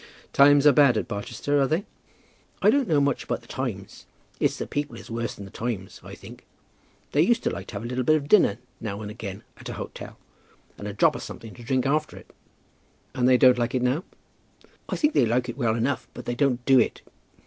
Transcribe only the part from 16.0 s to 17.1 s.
but they don't do it.